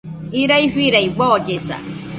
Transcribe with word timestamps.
Irai 0.43 0.71
firai, 0.71 1.07
boollesa 1.19 1.77